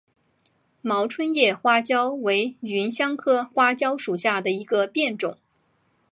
[0.81, 5.37] 毛椿叶花椒为芸香科花椒属下的一个变种。